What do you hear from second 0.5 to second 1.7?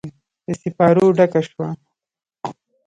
سیپارو ډکه شوه